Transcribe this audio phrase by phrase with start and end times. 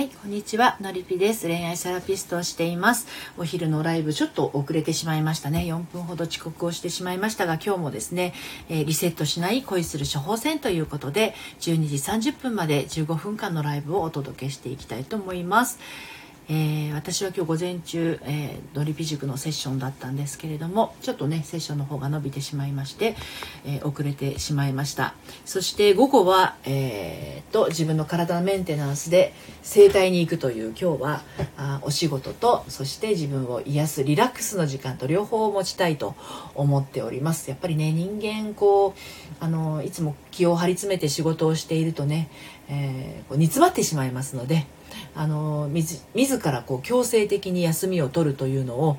[0.00, 0.78] はい、こんにちは。
[0.80, 1.46] のりぴです。
[1.46, 3.06] 恋愛セラピストをしています。
[3.36, 5.66] お昼のライブちょっと遅れてしまいましたね。
[5.68, 8.32] 4分ほど遅刻をしてしまいましたが、今日もですね、
[8.70, 11.96] えー、リセットしない恋する処方箋ということで、12時
[12.30, 15.78] 30分まで15分間のライブをお届けしていきたいと思います。
[16.52, 23.14] えー、私は今日午前中、えー、ドリピ塾のセッションだったんですけれどもちょっとねセッションの方が伸びてしまいまして、
[23.64, 25.14] えー、遅れてしまいました。
[25.44, 29.32] そして午後は、えー、と自分の体のメンテナンスで
[29.62, 31.22] 整体に行くという今日は
[31.56, 36.16] あお仕事とそして自分を癒すリラックスの時間と両方を持ちたいと
[36.56, 37.48] 思っております。
[37.48, 38.92] やっぱりね人間こう
[39.38, 42.28] あのいつも気を張り詰めて仕事をしているとね、
[42.68, 44.66] えー、煮詰まってしまいますので
[45.14, 46.02] あの自
[46.44, 48.98] らこう強制的に休みを取るというのを、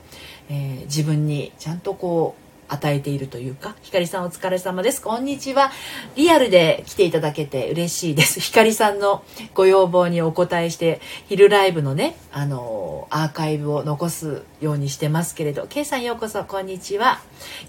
[0.50, 2.42] えー、自分にちゃんとこう
[2.74, 5.02] 与えているというか、ひかりさんお疲れ様です。
[5.02, 5.72] こんにちは。
[6.16, 8.40] リアルで来ていただけて嬉しいです。
[8.40, 17.20] ひかりさんのご要望にお答えして、昼ライブのね、あのー、アーカイブを残すようにしてますけれど、けいさんようこそ、こんにちは。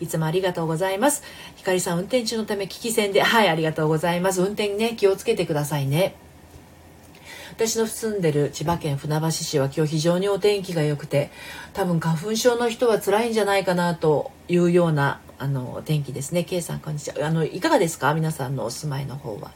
[0.01, 1.25] いつもありがとうございます。
[1.57, 4.41] ひかりさん運転中のため危機戦で、はい、ありがとうございます。
[4.41, 6.15] 運転ね、気をつけてくださいね。
[7.55, 11.31] 私の住んでる千葉県船橋市は今日非常にお天気が良くて
[11.75, 16.45] 多分花粉症の人は辛いんじゃないかなというようなあの天気ですね。
[16.45, 17.27] K さんこんにちは。
[17.27, 18.15] あのいかがですか？
[18.15, 19.51] 皆さんのお住まいの方は、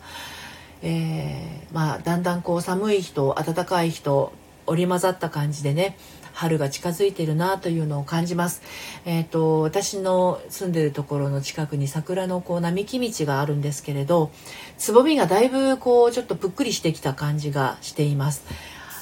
[0.83, 4.33] えー、まあだんだんこう寒い人暖かい人
[4.67, 5.97] 織り交ざった感じでね
[6.37, 8.61] 春が近づいてるなというのを感じます。
[9.07, 14.31] えっ、ー、と私の住んでるところの近くに桜のこう並木道があるんですけれど、
[14.77, 18.45] つぼみがだいぶこうちょっとぷっくりしてきた感じがしています。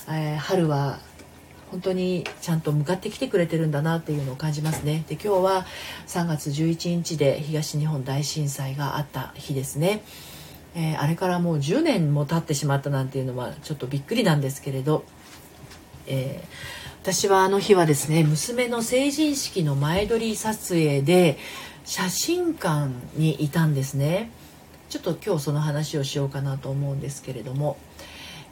[0.08, 1.00] えー、春は
[1.72, 5.04] 本当にちゃんと向かってきてくれてるんだなっていうのを感じますね。
[5.08, 5.66] で今日は
[6.06, 10.04] 3月11日で東日本大震災があった日ですね。
[10.76, 15.04] えー、あれからもう10年も経ってしまったなんていうのはちょっとびっくりなんですけれど、
[16.06, 21.36] えー私はあの日はですね娘の成人式の前撮り撮影で
[21.84, 24.30] 写真館にいたんですね。
[24.88, 27.76] ちょっと今日その話をしようかなと思うんですけれども。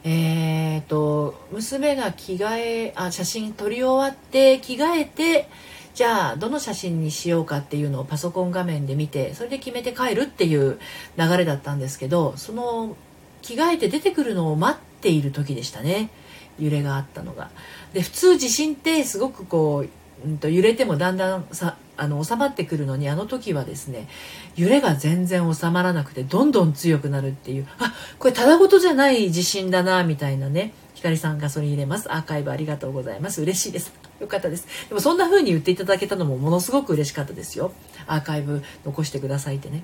[0.03, 5.49] えーと娘が着替えあ写真撮り終わって着替えて
[5.95, 10.77] じゃあどの写真にしようかっていうのをパソコン画面で見てそれで決めて帰るっていう
[11.17, 12.95] 流れだったんですけどその
[13.41, 16.11] 着替えて出てくるのを待っている時でしたね。
[16.59, 17.49] 揺れがあったのが。
[17.93, 24.07] で普通地震ってすごくこう、うんと、揺れてもだんだんさあの収まってくるのにあの時はですね
[24.55, 32.09] 揺れが全然収まらなくてどんどん強くなるっていうあこれただごとじゃない地震だなみたいなねひかりさんガソリン入れます。
[32.13, 33.41] アーカイブありがとうございます。
[33.41, 33.91] 嬉しいです。
[34.21, 34.65] よかったです。
[34.87, 37.73] でもそんな風に言っていただけたのもものすごく嬉しかったですよ。
[38.07, 39.83] アーカイブ残してくださいってね。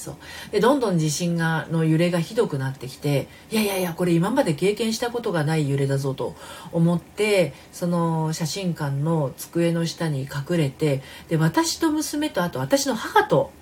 [0.00, 0.16] そう。
[0.50, 6.34] でどんどん地震がの揺れがひどくなってきていやいやいやこれ今まで経験したことがない揺れだぞと
[6.72, 13.52] 思ってその写真館の机の下に隠れてで私と娘とあと私の母と、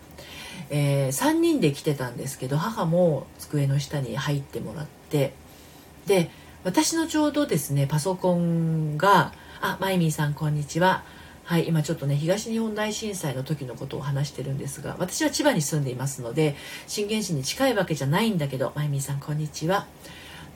[0.70, 5.34] えー、3人で来てたんですけど母も机の下に入ってもらって
[6.06, 6.30] で
[6.62, 11.02] 私のちょうどですねパソコンが「あマイミーさんこんにちは」
[11.48, 16.54] はい今ちょっとね東日本大震災の時のことを話してるんですが私は千葉に住んでいますので
[16.86, 19.86] 震源地に近いわけじゃないんだけどまゆみさんこんにちは。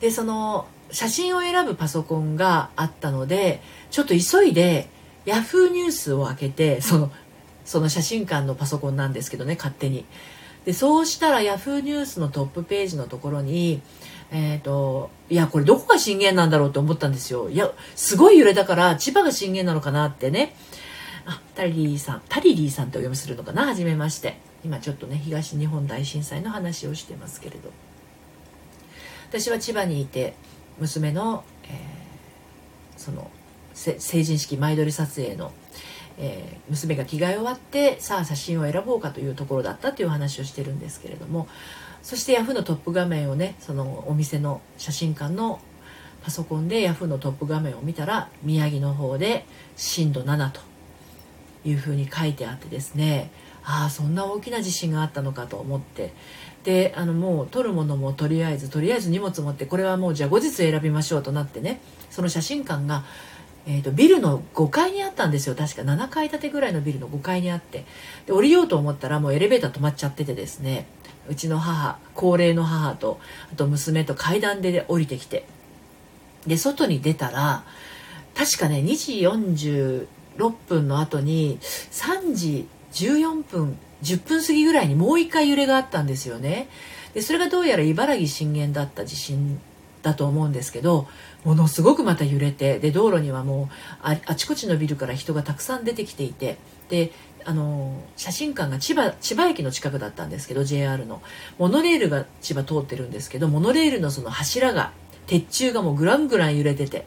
[0.01, 3.59] でその写真を選ぶパソコンがあったので
[3.89, 4.87] ちょっと急いで
[5.25, 7.11] Yahoo ニュースを開けてその
[7.65, 10.05] その写真館のパソコンなんですけどね勝手に。
[10.63, 13.81] でそうしたら Yahoo ニュースのトップページのところに
[14.29, 17.49] え、ー、といやこれどこが震源なんだろうって思ったんですよ。
[17.49, 20.55] いやすごい揺れだから千葉が震源なのかなってね。
[21.25, 23.67] あタリリーさんタリリーさんとお読みするのかな？
[23.67, 24.37] はじめまして。
[24.63, 27.71] 今ちょっとね東日本大震災の話をしてますけれど。
[29.29, 30.35] 私は千葉にいて
[30.79, 33.29] 娘の、えー、その
[33.73, 35.51] 成人式前撮り撮影の、
[36.19, 41.47] えー、娘が着替え終わってさあ写真を選ぼうかというところだったという話をしてるんですけれども。
[42.03, 45.61] そして Yahoo のトップ画面をねそのお店の写真館の
[46.21, 49.45] パソコンで Yahoo のトップ画面を見たら宮城の方で
[49.77, 50.59] 震度7と
[51.65, 53.31] いうふうに書いてあってですね
[53.63, 56.13] ああそんな大きな地震があったのかと思って。
[56.63, 63.03] であのもう撮るものもとりあえずとりあえず荷物持ってこれはもうじゃあ後日選びましょうとなってねその写真館が、
[63.65, 65.55] えーと、ビルの5階にあったんですよ。
[65.55, 67.85] 確か7階建てぐらいのビルの5階にあって。
[68.25, 70.85] で降りようと思ったらもうエレベーター止まっちゃっててですね
[71.27, 73.19] うちの母高齢の母と
[73.51, 75.45] あと娘と階段で降りてきて。
[76.47, 77.63] で外に出たら
[78.35, 80.07] 確かね2時
[80.37, 86.67] 6分の後に3時14分10分過ぎぐらいにもう一回揺れがあったんですよね。
[87.13, 89.59] でそれがどうやら茨城震源だった地震
[90.01, 91.07] だと思うんですけど
[91.45, 96.57] ものすごくまた揺れてで道路にはもうああちこちのビルから人がたくさん出てきていて
[96.89, 97.11] で
[97.45, 101.21] あの写真館が千葉千葉駅の近くだったんですけど JR の。
[101.57, 104.91] モノレールが千葉通ってるんですけどモノレールのその柱が
[105.27, 107.05] 鉄柱がもうグラングラン揺れてて。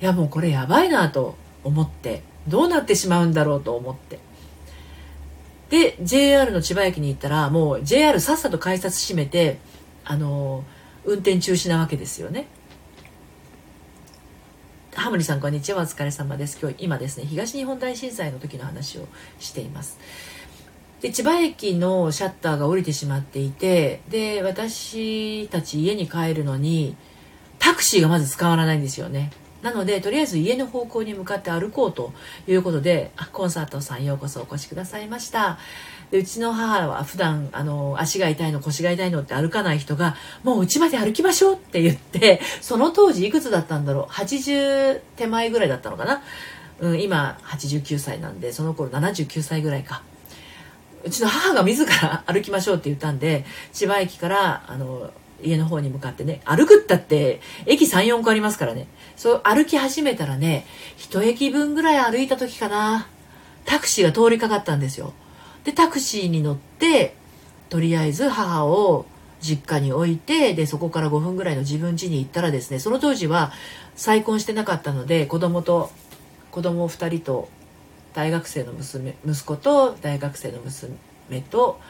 [0.00, 4.18] いやもうこれやばいなと思ってどうなってしまうんだろうと思って。
[5.70, 9.58] で JR の千葉駅に行ったらもう JR さっさと改札閉めて
[10.04, 10.64] あの
[11.04, 12.46] 運転中止なわけですよね。
[14.94, 15.82] ハムリさんこんにちは。
[15.82, 16.58] お疲れ様です。
[16.60, 19.06] 今日今ですね東日本大震災の時の話を
[19.38, 19.98] しています。
[21.00, 26.96] で千葉駅のシャッターが降りてしまっていてで私たち家に帰るのに
[27.58, 29.30] タクシーがまず使わないんですよね。
[29.62, 32.12] なのでとりあえず家の方向に向かって歩こうと
[32.46, 35.58] いうことでコンサートさんようこそお越しくださいました。
[36.10, 46.22] でうちの母は普段あの足が痛いの腰が痛いのって歩かない人がもううちまで歩きましょうって言ってその当時いくつだったんだろう？80手前ぐらいだったのかな、
[46.80, 50.02] うん、今89歳なんでその頃79歳ぐらいか。
[51.02, 55.10] うちの母が自ら歩きましょうって言ったんで千葉駅からあの
[55.42, 58.86] 家の方に向かってね歩くったって駅34個ありますからね。
[59.16, 60.66] そう歩き始めたらね
[60.96, 63.08] 一駅分ぐらい歩いた時かな。
[63.64, 65.12] タクシーが通りかかったんですよ。
[65.64, 67.14] でタクシーに乗って
[67.68, 69.06] とりあえず母を
[69.40, 73.52] 実家に置いてでそこから5分ぐらいの自分家に行ったらですねその当時は
[73.94, 75.90] 再婚してなかったので子供と
[76.50, 77.48] 子供2人と
[78.12, 80.96] 大学生の娘息子と大学生の娘
[81.50, 81.80] と、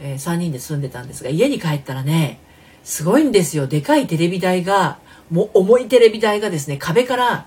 [0.00, 2.38] えー、3人で住んでたんですが家に帰ったらね
[2.88, 3.66] すごいんですよ。
[3.66, 4.98] でかいテレビ台が
[5.30, 7.46] も重いテレビ台がですね壁から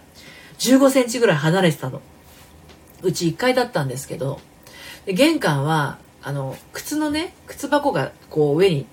[0.60, 2.00] 15センチぐらい離れてたの。
[3.02, 4.40] うち1階だったんですけど。
[5.08, 8.86] で玄関はあの靴のね靴箱がこう上に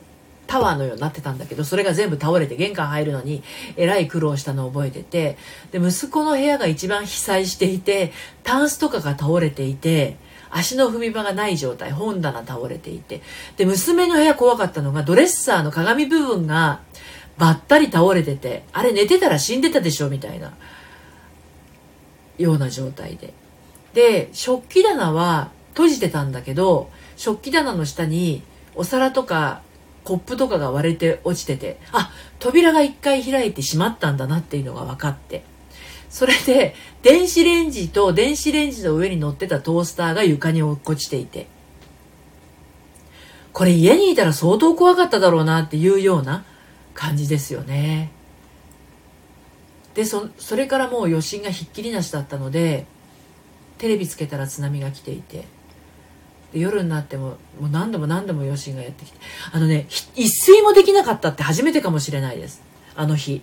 [0.46, 3.42] タワーのようになってたんだけどそれが全部倒れて玄関入るのに
[3.76, 5.36] えらい苦労したのを覚えてて。
[5.70, 8.10] で息子の部屋が一番被災していて
[8.42, 10.16] タンスとかが倒れていて
[10.50, 13.22] 足の踏み場がない状態本棚倒れていて。
[13.56, 16.80] で娘の部屋怖かったのがドレッサーの鏡部分が
[17.36, 20.52] ばったり倒れててあれ寝てたら死んでたでしょみたいな。
[22.38, 23.34] ような状態で。
[23.94, 28.42] で食器棚は閉じてたんだけど食器棚の下に
[28.74, 29.62] お皿とか
[30.04, 35.42] コップとかが割れて落ちててあ扉が一回開いてしまったんだなっていうのが分かって。
[36.10, 41.46] それで電子レンジと電子レンジの上に乗ってたトースターが床に落っこちていて。
[43.52, 46.44] これ家にいたら相当怖かっただろうなっていうような
[46.94, 48.12] 感じですよね。
[49.94, 52.86] でそれからもう余震がひっきりなしだったので
[53.78, 55.44] テレビつけたら津波が来ていて。
[56.52, 59.18] で夜になってももう何度も何度も余震がやってきて。
[59.52, 62.62] あのね一睡もできなかったって初めてかもしれないです。
[62.94, 63.42] あの日。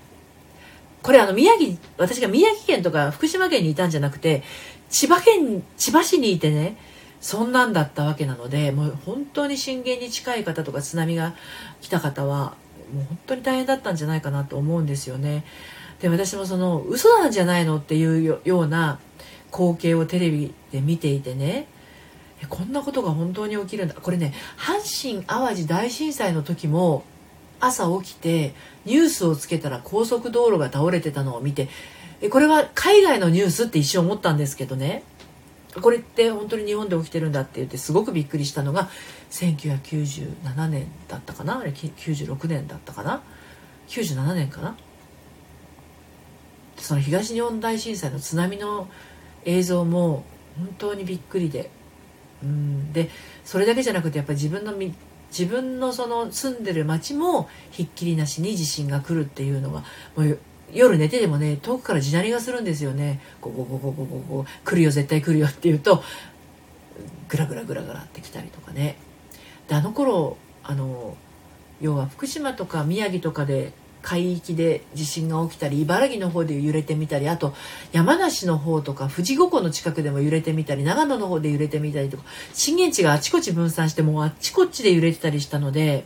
[1.06, 4.42] これあの宮城私が宮城県とか福島県にいたんじゃなくて
[4.90, 6.78] 千葉県千葉市にいてね
[7.22, 11.36] そんなんだったわけなのでもう本当に震源に近い方とか津波が
[11.80, 12.56] 来た方は
[12.92, 15.46] もう本当に大変だったんじゃないかなと思うんですよね。
[16.00, 18.98] で私もその嘘なんじゃないのっていうような
[19.52, 21.68] 光景をテレビで見ていてね
[22.50, 27.04] こんなことが本当に起きるんだこれね阪神・淡路大震災の時も
[27.66, 28.54] 朝起きて
[28.86, 31.70] ニュースをつけたら高速道路が倒れてたのを見て
[32.30, 35.04] これは海外のニュースって一瞬思ったんですけどね。
[35.82, 38.90] これって本当に日本で起きてるんだって言ってすごくびっくりしたのが
[39.32, 41.60] 1997年だったかな？
[41.60, 43.22] あれ96年だったかな
[43.90, 44.78] ？97年かな？
[46.78, 48.88] その東日本大震災の津波の
[49.44, 50.24] 映像も
[50.58, 51.70] 本当にびっくりで。
[52.42, 52.94] うん。
[52.94, 53.10] で
[53.44, 54.72] それだけじゃなくてやっぱり自分の
[55.30, 59.84] 自分のその住んでる町もひっきりなしに地震が来るっていうのは
[60.16, 60.40] もう
[60.74, 63.22] 夜寝てでもね遠くから地鳴りがするんですよね。
[63.42, 66.04] ゴゴゴゴゴゴゴ来るよ絶対来るよって言うと
[67.30, 68.98] グラグラグラグラって来たりとかね。
[69.68, 71.16] であの頃あの
[71.82, 73.74] 要は福島とか宮城とかで
[74.06, 77.56] 海域で地震が起きたり茨城の方で揺れてみたりあと
[77.92, 86.06] 山梨の方とか富士五湖の近くでも揺れてみたり長野の方で揺れてみたりとか震源地があちこち分散してもうあっちこっちで揺れてたりしたので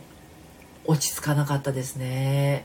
[0.86, 2.64] 落ち着かなかったですね。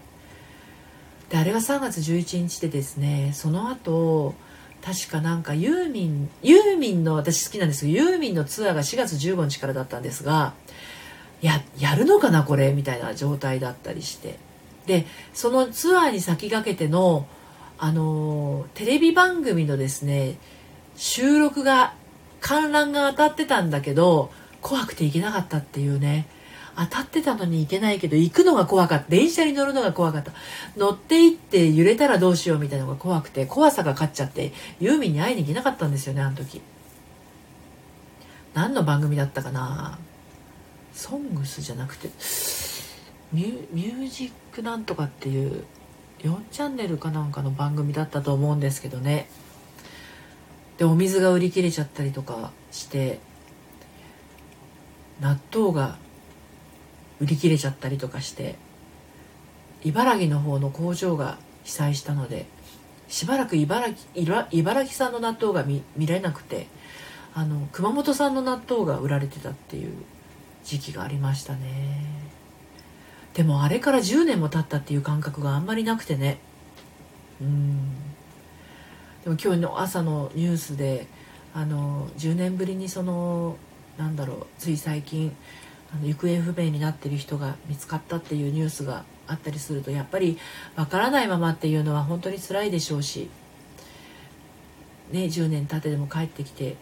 [1.29, 4.35] であれは3月11日でですねその後
[4.81, 10.53] 確かなんかユーミンユーミンの私好きなんですけどユーミンのツアーが4月15日からだったんですが
[11.41, 14.44] ややるのかなこれみたいな状態だったりして
[14.85, 17.27] でそのツアーに先駆けての
[17.77, 20.37] あのテレビ番組のですね
[20.95, 21.93] 収録が
[22.39, 26.27] 観覧が当たってたんだけど怖くて行けなかったっていうね。
[26.77, 29.09] 当たってたのに行けないけど行くのが怖かった。
[29.09, 30.33] 電車に乗るのが怖かった。
[30.75, 34.51] 乗って行って揺れたらどうしようみたいなのが怖くて怖さが勝っちゃって
[34.81, 36.61] ユーミンに会いに行けなかったんですよねあの時。
[38.53, 39.97] 何の番組だったかな？
[40.93, 42.09] ソングスじゃなくて。
[43.31, 45.65] ミュージックなんとかっていう
[46.19, 49.29] 4チャンネルかなんかの番組だったと思うんですけどね。
[50.77, 53.19] でお水が売り切れちゃったりとかして
[55.21, 55.97] 納豆が
[57.19, 58.55] 売り切れちゃったりとかして
[59.83, 62.45] 茨城の方の工場が被災したので
[63.07, 66.67] しばらく茨城茨城産の納豆が見見れなくて
[67.33, 69.93] あの熊本産の納豆が売られてたっていう
[70.63, 72.01] 時期がありましたね。
[73.35, 76.39] でもあれから10年も経ったっていう感覚があんまりなくてね。
[77.41, 77.93] うん。
[79.25, 81.07] でも今日の朝のニュースで
[81.53, 83.57] あの10年ぶりにその
[83.97, 85.35] なんだろうつい最近
[85.93, 90.37] あの行方不明になってる人が見つかったっていうニュースがあったりするとやっぱり
[90.75, 93.29] わからないままっていうのは本当に辛いでしょうし、
[95.11, 96.75] ね、10年経ってでも帰ってきて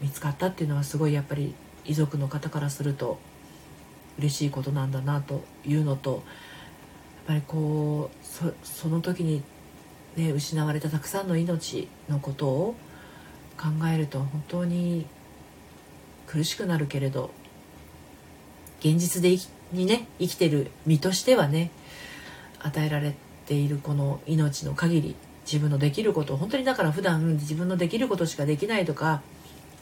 [0.00, 3.18] 見つかったっていうのはすごいやっぱり遺族の方からすると
[4.18, 6.22] 嬉しいことなんだなというのとやっ
[7.26, 9.42] ぱりこうその時に、
[10.16, 12.74] ね、失われたたくさんの命のことを
[13.56, 15.06] 考えると本当に
[16.26, 17.30] 苦しくなるけれど
[18.80, 19.36] 現実で
[19.72, 21.70] にね生きてる身としてはね
[22.60, 23.14] 与えられ
[23.46, 29.22] ているこの命の限り自分のできること本当にだから普段自分のできることしかできないとか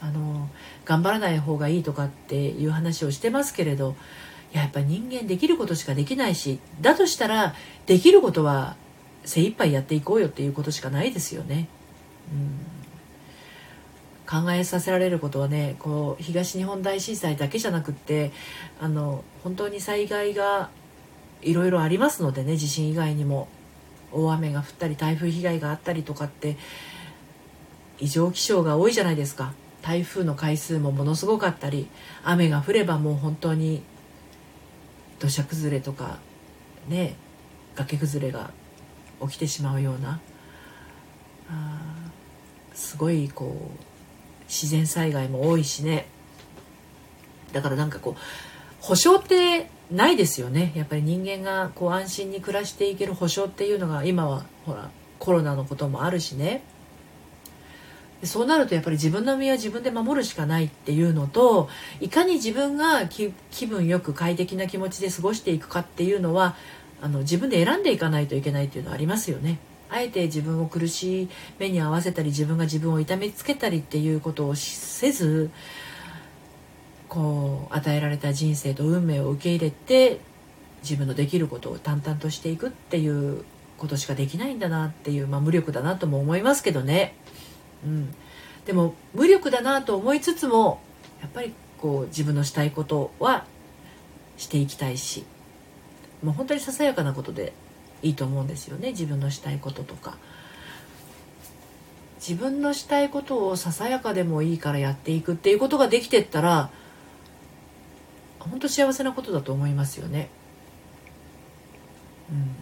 [0.01, 0.49] あの
[0.85, 3.95] 頑張らない方がいいとかっていう話をしてますけれど
[4.51, 7.53] やっぱ人間できることしかできないしだとしたら
[7.85, 8.75] できることは
[9.23, 11.67] 精一杯やっていこうよっていうことしかないですよね。
[12.33, 14.41] うん。
[14.43, 18.31] 考えさせられることはねこう東日本大震災だけじゃなくって
[18.79, 20.69] あの本当に災害が
[21.41, 23.47] いろいろありますのでね地震以外にも。
[24.11, 26.57] 大雨が降ったり台風被害があったりとかって
[27.99, 29.53] 異常気象が多いじゃないですか。
[29.81, 31.87] 台風の回数もものすごかったり
[32.23, 33.81] 雨が降ればもう本当に
[35.19, 36.19] 土砂崩れとか
[36.87, 37.15] ね
[37.75, 38.51] 崖崩れが
[39.21, 40.19] 起きてしまうような
[42.73, 46.07] すごいこう自然災害も多いしね。
[47.53, 48.21] だからなんかこう
[48.81, 50.71] 保証ってないですよね。
[50.75, 56.63] やっぱり人間がこう安心に暮らしていける保証っていうのが今はほらコロナのこともあるしね。
[58.23, 63.33] そうなるとやっぱり自分の身は自分で守るしかないっていうのといかに自分が気
[63.65, 66.55] 分よく快適な気持ちで過ごしていくかっていうのは
[67.01, 69.57] あの自分で選んでいかないといけないっていうのはありますよね。
[69.89, 75.49] あえて自分を苦しい目に合わせたり自分が自分を痛めつけたりっていうことをせず
[77.09, 80.21] こう与えられた人生と運命を受け入れて
[80.81, 83.43] 自分のできることを淡々としていくっていう
[83.77, 87.15] ことしかできないんだなっていう、まあ、無力だなとも思いますけどね、
[87.85, 88.13] うん、
[88.65, 90.81] でも無力だなと思いつつも
[91.21, 93.45] やっぱりこう自分のしたいことは
[94.37, 95.25] していきたいし
[96.23, 97.53] もう本当にささやかなことで
[98.03, 100.17] いいと思うんですよね自分のしたいこととか。
[102.21, 106.69] 自分のしたいことをささやかでもいいからやっていくっていうことができてったら
[108.37, 110.29] 本当幸せなことだと思いますよね。
[112.31, 112.55] うん、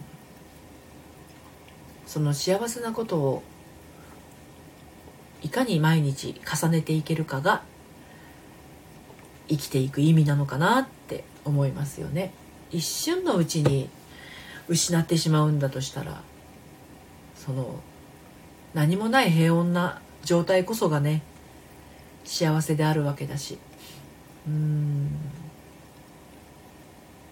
[2.06, 3.42] その幸せなことを
[5.50, 7.62] いかに毎日重ねていけるかが
[9.48, 12.32] 生きていく意味なのかなって思いますよね。
[12.70, 13.90] 一瞬のうちに
[14.68, 16.22] 失ってしまうんだとしたら
[17.34, 17.80] その
[18.74, 21.22] 何もない平穏な状態こそがね
[22.24, 23.58] 幸せであるわけだし
[24.46, 25.10] うん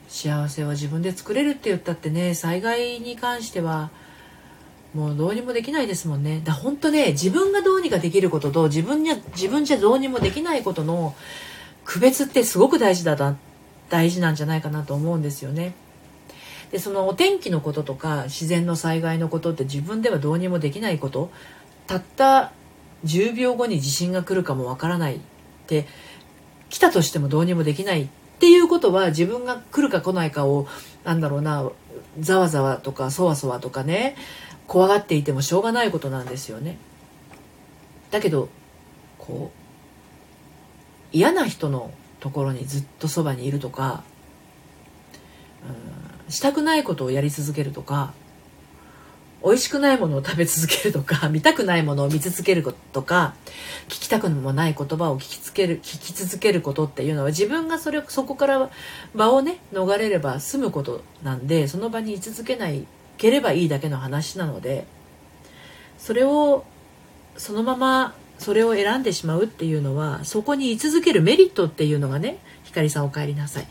[0.08, 3.92] 幸せは自分で作れるって言ったってね災害に関しては
[4.94, 11.14] もうどうにもできないですもんねだ本当ね自分がどうにかできることと自分に自分じゃどうにもできないことの
[11.84, 13.36] 区別ってすごく大事だな
[13.90, 15.74] 大事なんじゃないかなと思うんですよね。
[16.70, 21.30] でそのお天気のこととか自然の災害のことって自分ではどうにもできないこと
[21.86, 22.52] たった
[23.06, 25.18] 10秒後に地震が来るかもわからないっ
[25.66, 25.86] て
[26.68, 30.66] 来たとしてもどうにもできないっていうことは自分が来るか来ないかを
[31.04, 31.70] なんだろうな
[32.20, 34.16] ざわざわとかそわそわとかね
[34.68, 36.78] 怖がっていてもしょうがないことなんですよね。
[38.12, 38.48] だけど
[39.18, 39.58] こう
[41.10, 44.04] 嫌な人のところにずっとそばにいるとか、
[45.66, 45.98] うん
[46.28, 48.12] したくないことをやり続けるとか
[49.44, 53.34] 美味しくないものを食べ続けるとか 見たくないものを見続けるとか
[53.88, 58.70] 聞きたくもない言葉を聞きつける聞き続けることっていうのは自分がそれそこから
[59.14, 62.84] 場をね逃れれば済むことなんでその場に居続けない
[63.18, 64.86] ければいいだけの話なので
[65.98, 66.64] それを
[67.36, 73.66] そのままそれを選んでしまうっていうのはそこに居続けるメリットっていうのがね光さんお帰りなさい。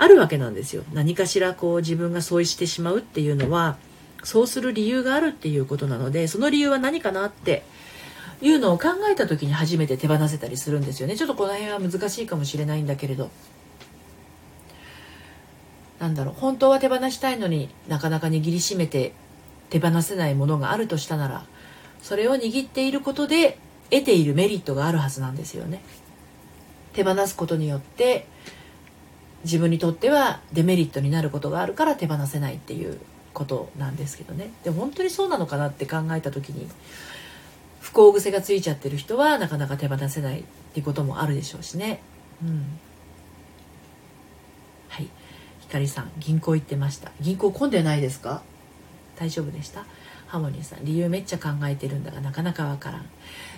[0.00, 0.84] あるわけなんですよ。
[0.92, 3.76] 何かしらこう自分が相違してしまうっていうのは
[4.22, 7.64] そうする理由があるっていうことなのでその理由は何かなって
[8.40, 11.16] いうのを考えた時に初めて手放せたりするんですよね。
[11.16, 13.30] ちょっとこの辺は難しいかもしれないんだけれど。
[15.98, 19.12] なんだろう本当は手放したいのになかなか握りしめて
[19.70, 21.44] 手放せないものがあるとしたなら
[22.02, 23.58] それを握っていることで
[23.90, 25.82] 得ているメリットがあるはずなんですよね。
[26.92, 28.26] 手放すことによって
[29.44, 32.98] 自分にとってはデメリットになることがあるから手放せないっていう
[33.32, 34.50] ことなんですけどね。
[34.64, 36.68] で本当にそうなのかなって考えた時に
[37.80, 40.42] 不幸癖がついちゃってる人はなかなか手放せないっ
[40.74, 42.00] ていうこともあるでしょうしね。
[42.42, 42.78] うん。
[45.68, 47.12] ひかりさん銀行行ってました。
[47.20, 48.42] 銀行混んでないですか？
[49.18, 49.84] 大丈夫でした？
[50.26, 53.06] ハモニーさん理由めっちゃ考えてるんだがなかなかわからん。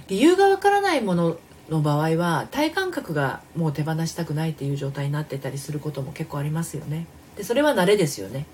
[0.08, 1.38] 理由がわからないもの
[1.68, 7.06] の場合は体感覚がもう手放したくないっていう状態になってたりすることも結構ありますよね。
[7.36, 8.44] でそれは慣れですよね。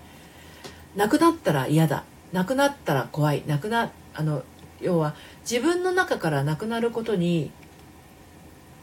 [0.95, 2.05] なくなったら嫌だ。
[2.35, 3.43] なくなったら怖い。
[3.47, 4.43] なくなあの
[4.83, 5.15] 要は
[5.51, 7.51] 自分の中からなくなることに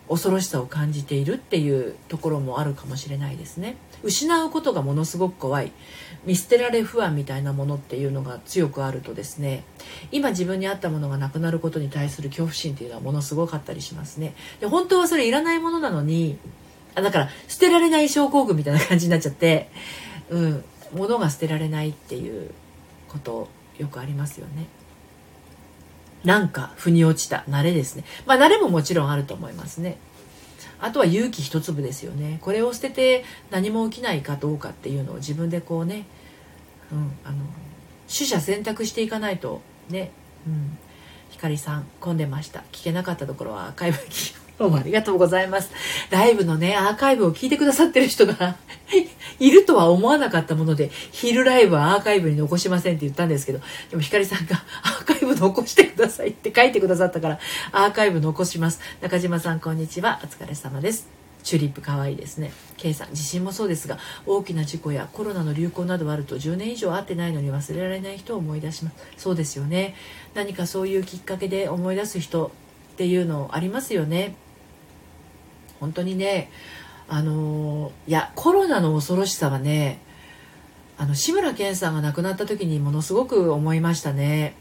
[0.10, 3.78] 恐ろしさを感じているっていうところもあるかもしれないですね。
[4.04, 5.72] 失うことがものすごく怖い。
[6.26, 9.66] 見捨てられ不安みたいなものっていうのが強くあるとですね
[10.12, 14.34] 今自分に合ったものがなくなることに対する恐怖心っていうのはものすごかったりしますね。
[14.60, 16.38] で本当はそれいらないものなのに
[16.96, 19.70] あだから捨てられない症候群みたいな感じになっちゃって
[20.30, 22.52] うん物が捨てられないっていう
[23.10, 24.68] ことよくありますよね。
[26.24, 28.04] なんか腑に落ちた慣れですね。
[28.26, 29.98] まあ慣れももちろんあると思いますね。
[30.80, 32.40] あとは勇気一粒ですよね。
[32.42, 36.06] これを捨てて何も起きないかどうかっていうのを自分でこうね、
[36.92, 37.38] うん、あの
[38.14, 40.12] 取捨選択していかないとね、
[40.46, 40.78] うん、
[41.30, 42.64] ひかりさん混んでました。
[42.72, 43.98] 聞けなかったところはアーカイブ
[44.60, 45.72] どうもありがとうございます。
[46.12, 48.56] ライブのね、アーカイブを聞いてくださってる人が
[49.40, 57.40] いるとは思わなかったもので、昼ライブはアーカイブに残しませんって言ったんですけど、でもひかりさんが アーカイブ残してくださいって書いてくださったから、
[57.72, 58.80] アーカイブ残します。
[59.02, 60.20] 中島さん、こんにちは。
[60.24, 61.08] お疲れ様です。
[61.42, 69.94] チューリップ可愛いですね K さん地震もそうですが大きな事故やコロナの流行などあると10年以上会ってないのに忘れられない人を思い出しますそうですよね
[70.36, 72.54] 何かそういうきっかけで思い出す人
[72.94, 74.36] っていうのありますよね
[75.84, 76.50] 本当にね
[77.10, 80.00] あのいやコロナの恐ろしさはね
[80.98, 84.56] あの志村けんさんが亡くなった時にものすごく思いましたね。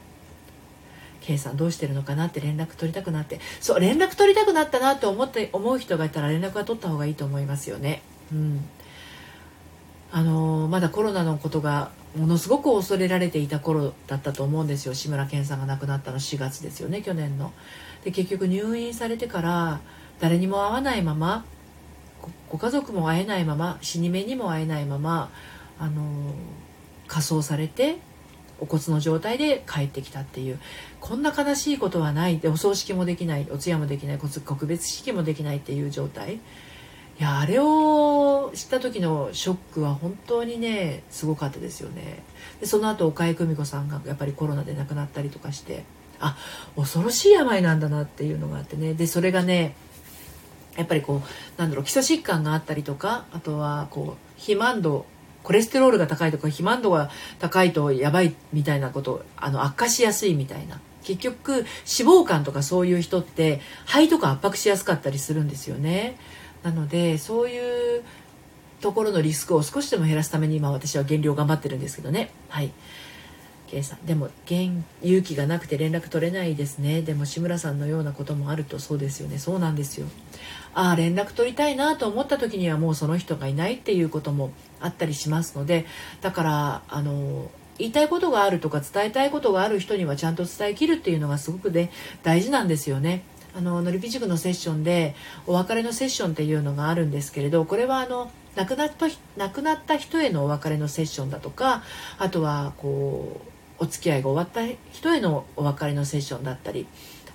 [1.20, 8.02] K さんどうしてるのかなって連絡取りたくなってそう連絡取りたくなったなって思って思う人がいたら連絡は取った方がいいと思いますよね。
[8.32, 8.68] うん
[10.11, 17.52] あのまだコロナのことがものすごく恐れられていた頃だったと思うんですよ志村けんさんが亡くなったの4月ですよね去年の。
[18.04, 19.80] で結局入院されてから
[20.22, 21.44] 誰にも会わないまま
[22.48, 25.32] ご家族も会えないまま死に目にも会えないまま
[25.80, 26.04] あの
[27.08, 27.98] 仮装されて
[28.61, 30.61] お骨の状態で帰ってきたっていう。
[31.00, 32.38] こんな悲しいことはない。
[32.38, 33.48] でお葬式もできない。
[33.50, 34.18] お通夜もできない。
[34.18, 36.35] 告別式もできないっていう状態。
[36.35, 36.38] い
[37.18, 42.22] やあれを知った時のショックは本当にねすごかったですよね。
[42.61, 45.82] でその後岡江久美子さんがやっぱりコロナで亡くなったりとかして
[46.20, 46.37] あ
[46.76, 48.94] 恐ろしい病なんだなっていうのがあってね。
[48.94, 49.74] でそれがね
[50.76, 55.06] やっぱりこうなんだろう基礎疾患があったりとかあとはこう肥満度
[55.42, 60.80] コレステロールが高いとか肥満度が高いとやばいみたいなことあの悪化しやすいみたいな。
[61.02, 66.16] 結局脂肪肝とかそういう人って肺とか圧迫しやすかったりするんですよね。
[66.62, 68.04] なのでそういう
[68.80, 72.30] ところのリスクを少しでも減らすために今私は減量頑張ってるんですけどね。
[72.48, 72.72] はい。
[73.72, 77.00] K さんでも勇気がなくて連絡取れないですね。
[77.00, 79.38] でも志村さんのようなこともあるとそうですよね。
[79.38, 80.06] そうなんですよ。
[80.74, 85.87] ああ連絡取りたいなと思った時にはもうその人がいないっていうこともあったりしますので
[86.20, 91.90] だからあの言いたいことがあるとか伝えたいことがある人にはちゃんと伝えきるっていうのがすごくね
[92.22, 93.22] 大事なんですよね。
[93.54, 95.14] あののりぴ塾のセッションで
[95.46, 101.82] お別れのセッションっていうのがあるんですけれどこれはあの亡くなった亡くなった人へのお別れのセッションだとか
[102.18, 103.51] あとはこう
[103.83, 106.87] お付き合いが終わった人へのお別れのセッションだったり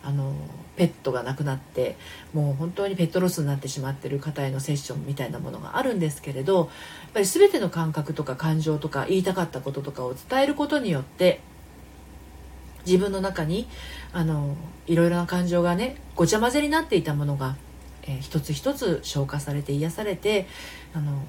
[0.02, 0.34] あの
[0.78, 1.98] ペットが亡くなって
[2.34, 6.68] もう本当にペットロスになってしまってる方へのセッションみたいなものがあるんですけれどやっ
[7.16, 11.42] ぱり全ての感覚とか感情とか言いたかったこととかを伝えることによって
[12.86, 13.68] 自分の中に
[14.14, 14.56] あの
[14.86, 17.58] いろいろな感情がねごちゃ混ぜになっていたものが、
[18.04, 20.48] えー、一つ一つ消化されて癒されて
[20.94, 21.24] あの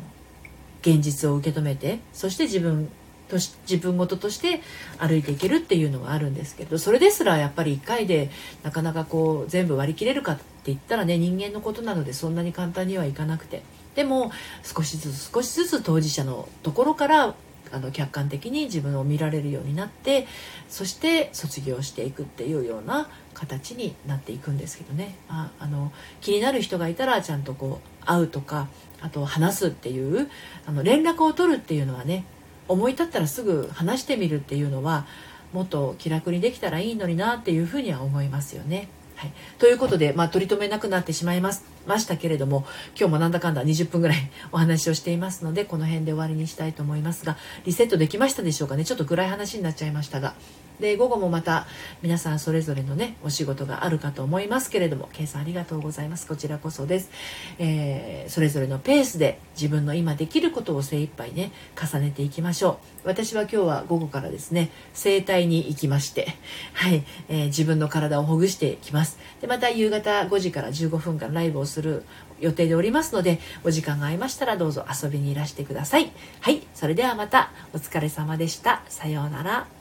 [0.83, 2.89] 現実を受け止めてそして自分
[3.29, 4.61] とし自分事として
[4.99, 8.31] 歩いていけるっていうのがあるんですけどそれですらやっぱり1回で
[8.63, 13.63] なかなかこう全部割り切れるかって言ったらね人間のことなのでそんなに簡単にはいかなくて。
[13.95, 14.31] でも
[14.63, 17.35] 少しずつ少しずつ当事者のところから
[17.73, 20.29] あの客観的に自分を見られるようになって
[20.69, 25.17] そして卒業していくっていうような形になっていくんですけどね。
[25.29, 28.69] ああの気になる人がいたらちゃんとこう会うとか
[29.01, 30.31] あと話すっていう
[30.67, 32.25] あの連絡を取るっていうのはね
[32.69, 35.07] 思い立ったらすぐ話してみるっていうのは
[35.53, 38.89] もっと気楽にできたらいいのになっていうふうには思いますよね。
[39.17, 42.65] はい、ということで、まあ、取り留めなくなってしまいますましたけれども
[42.97, 48.85] 今日もなんだかんだ20分ぐらい お話をしていますのでこの辺で終わりにしたいと思いますがリセットできましたでしょうかね？
[48.85, 50.35] ちょっと暗い話になっちゃいましたが。
[50.81, 51.67] で午後もまた
[52.03, 56.27] 皆さんそれぞれのねお仕事があるかと思いますけれども計算ありがとうございます。
[56.27, 57.11] こちらこそです、
[57.59, 63.09] えー、それぞれのペースで自分の今できることを精一杯ね重ねていきましょう。
[63.09, 66.37] 私は今日は午後からですね整体に行きまして
[66.75, 69.19] はい、えー、自分の体をほぐしていきます。
[69.41, 72.03] でまた夕方5時から15分間ライブをする
[72.41, 76.11] 予定でおりますのでお時間が合いましたらどうぞ遊びにいらしてください。
[76.41, 77.51] はいそれではまた。
[77.73, 78.83] お疲れ様でした。
[78.89, 79.78] さようなら。